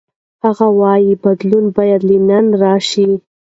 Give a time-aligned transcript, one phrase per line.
[0.43, 3.09] هغه وايي بدلون باید له دننه راشي.